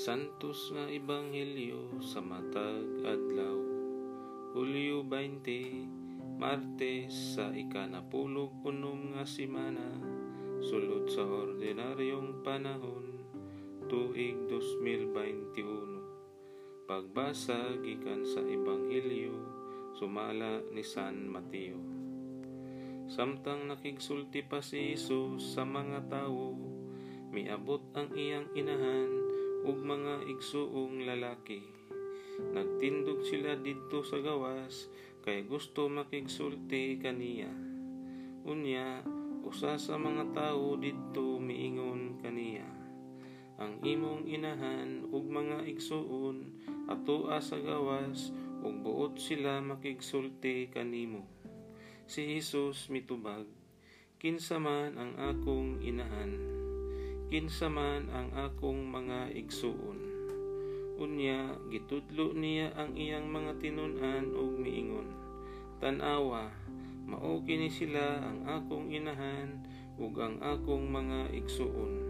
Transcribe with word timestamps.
Santos 0.00 0.72
nga 0.72 0.88
Ebanghelyo 0.88 2.00
sa 2.00 2.24
matag 2.24 3.04
adlaw. 3.04 3.60
Hulyo 4.56 5.04
20 5.04 6.40
Martes 6.40 7.36
sa 7.36 7.52
ikanapulog 7.52 8.64
unom 8.64 9.12
nga 9.12 9.28
simana. 9.28 9.92
Sulod 10.64 11.04
sa 11.04 11.20
ordinaryong 11.20 12.40
panahon 12.40 13.28
tuig 13.92 14.40
2021 14.48 15.68
Pagbasa 16.88 17.60
gikan 17.84 18.24
sa 18.24 18.40
Ebanghelyo 18.40 19.36
sumala 20.00 20.64
ni 20.72 20.80
San 20.80 21.28
Mateo. 21.28 21.76
Samtang 23.04 23.68
nakigsulti 23.68 24.48
pa 24.48 24.64
si 24.64 24.96
Jesus 24.96 25.52
sa 25.52 25.68
mga 25.68 26.08
tawo 26.08 26.56
miabot 27.36 27.84
ang 27.92 28.08
iyang 28.16 28.48
inahan 28.56 29.29
ug 29.60 29.76
mga 29.84 30.24
igsuong 30.24 31.04
lalaki. 31.04 31.60
Nagtindog 32.56 33.20
sila 33.28 33.52
didto 33.60 34.00
sa 34.00 34.16
gawas 34.24 34.88
kay 35.20 35.44
gusto 35.44 35.92
makigsulti 35.92 36.96
kaniya. 36.96 37.52
Unya, 38.48 39.04
usa 39.44 39.76
sa 39.76 40.00
mga 40.00 40.32
tawo 40.32 40.80
didto 40.80 41.36
miingon 41.36 42.24
kaniya. 42.24 42.64
Ang 43.60 43.84
imong 43.84 44.24
inahan 44.24 45.04
ug 45.12 45.28
mga 45.28 45.68
igsuon 45.68 46.64
atoa 46.88 47.44
sa 47.44 47.60
gawas 47.60 48.32
ug 48.64 48.80
buot 48.80 49.20
sila 49.20 49.60
makigsulti 49.60 50.72
kanimo. 50.72 51.28
Si 52.08 52.24
Jesus 52.24 52.88
mitubag, 52.88 53.44
kinsa 54.16 54.56
man 54.56 54.96
ang 54.96 55.12
akong 55.20 55.84
inahan 55.84 56.59
kinsa 57.30 57.70
man 57.70 58.10
ang 58.10 58.34
akong 58.34 58.90
mga 58.90 59.30
igsuon. 59.38 60.02
Unya, 60.98 61.54
gitudlo 61.70 62.34
niya 62.34 62.74
ang 62.74 62.98
iyang 62.98 63.30
mga 63.30 63.54
tinun-an 63.62 64.34
ug 64.34 64.58
miingon. 64.58 65.06
Tanawa, 65.78 66.50
mao 67.06 67.38
kini 67.46 67.70
sila 67.70 68.18
ang 68.18 68.42
akong 68.50 68.90
inahan 68.90 69.62
ug 69.94 70.18
ang 70.18 70.42
akong 70.42 70.90
mga 70.90 71.30
igsuon. 71.30 72.02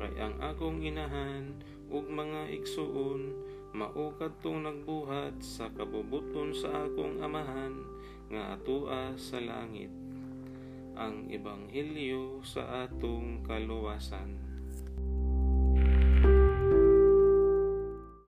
Kay 0.00 0.16
ang 0.16 0.40
akong 0.40 0.80
inahan 0.80 1.52
ug 1.92 2.08
mga 2.08 2.48
igsuon 2.48 3.36
mao 3.76 4.16
kadtong 4.16 4.64
nagbuhat 4.64 5.44
sa 5.44 5.68
kabubuton 5.76 6.56
sa 6.56 6.88
akong 6.88 7.20
amahan 7.20 7.84
nga 8.32 8.56
atoa 8.56 9.12
sa 9.20 9.44
langit 9.44 10.07
ang 10.98 11.30
ebanghelyo 11.30 12.42
sa 12.42 12.90
atong 12.90 13.46
kaluwasan. 13.46 14.34